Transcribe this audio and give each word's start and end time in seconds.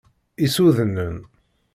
Issudnen! 0.45 1.17